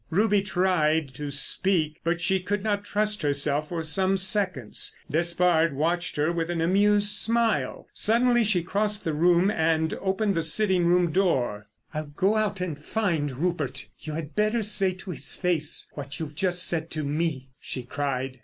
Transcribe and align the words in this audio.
Ruby 0.09 0.41
tried 0.41 1.13
to 1.13 1.29
speak, 1.29 1.99
but 2.03 2.19
she 2.19 2.39
could 2.39 2.63
not 2.63 2.83
trust 2.83 3.21
herself 3.21 3.69
for 3.69 3.83
some 3.83 4.17
seconds. 4.17 4.95
Despard 5.11 5.75
watched 5.75 6.15
her 6.15 6.31
with 6.31 6.49
an 6.49 6.59
amused 6.59 7.15
smile. 7.19 7.85
Suddenly 7.93 8.43
she 8.43 8.63
crossed 8.63 9.03
the 9.03 9.13
room 9.13 9.51
and 9.51 9.93
opened 10.01 10.33
the 10.33 10.41
sitting 10.41 10.87
room 10.87 11.11
door. 11.11 11.67
"I'll 11.93 12.07
go 12.07 12.35
out 12.35 12.61
and 12.61 12.83
find 12.83 13.29
Rupert. 13.37 13.89
You 13.99 14.13
had 14.13 14.35
better 14.35 14.63
say 14.63 14.91
to 14.93 15.11
his 15.11 15.35
face 15.35 15.87
what 15.93 16.19
you've 16.19 16.33
just 16.33 16.67
said 16.67 16.89
to 16.89 17.03
me," 17.03 17.49
she 17.59 17.83
cried. 17.83 18.39